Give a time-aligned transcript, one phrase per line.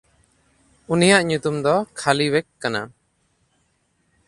[0.93, 2.81] ᱩᱱᱤᱭᱟᱜ ᱧᱩᱛᱩᱢ ᱫᱚ ᱠᱷᱟᱞᱤᱣᱮᱠ ᱠᱟᱱᱟ᱾